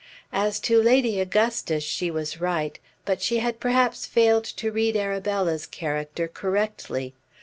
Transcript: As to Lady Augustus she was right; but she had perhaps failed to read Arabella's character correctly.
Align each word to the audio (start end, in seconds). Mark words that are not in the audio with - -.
As 0.33 0.59
to 0.61 0.81
Lady 0.81 1.19
Augustus 1.19 1.83
she 1.83 2.09
was 2.09 2.41
right; 2.41 2.79
but 3.05 3.21
she 3.21 3.37
had 3.37 3.59
perhaps 3.59 4.07
failed 4.07 4.45
to 4.45 4.71
read 4.71 4.97
Arabella's 4.97 5.67
character 5.67 6.27
correctly. 6.27 7.13